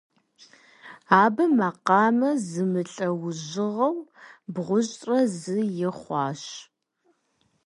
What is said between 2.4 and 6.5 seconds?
зэмылӀэужьыгъуэу бгъущӏрэ зы ихуащ.